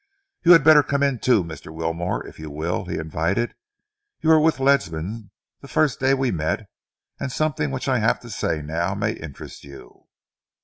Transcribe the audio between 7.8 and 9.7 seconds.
I have to say now may interest